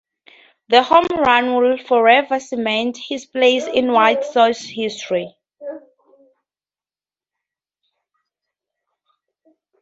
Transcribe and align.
The 0.69 0.81
home 0.81 1.05
run 1.19 1.53
would 1.55 1.81
forever 1.85 2.39
cement 2.39 2.97
his 2.97 3.27
place 3.27 3.67
in 3.67 3.91
White 3.91 4.23
Sox 4.23 4.63
history. 4.65 5.37